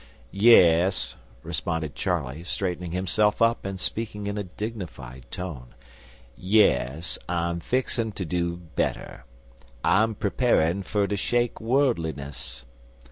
[0.31, 5.75] "Yes," responded Charley, straightening himself up and speaking in a dignified tone,
[6.35, 9.25] "yes, I'm fixin' to do better.
[9.83, 12.65] I'm preparin' fer to shake worldliness.